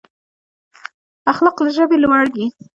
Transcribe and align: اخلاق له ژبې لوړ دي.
اخلاق 1.31 1.57
له 1.65 1.69
ژبې 1.77 1.97
لوړ 2.03 2.23
دي. 2.35 2.45